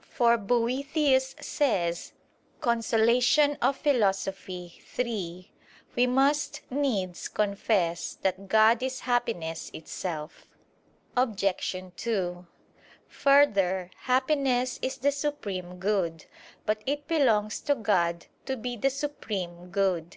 [0.00, 2.12] For Boethius says
[2.60, 3.08] (De Consol.
[4.98, 5.50] iii):
[5.94, 10.44] "We must needs confess that God is happiness itself."
[11.16, 11.76] Obj.
[11.98, 12.46] 2:
[13.06, 16.24] Further, happiness is the supreme good.
[16.64, 20.16] But it belongs to God to be the supreme good.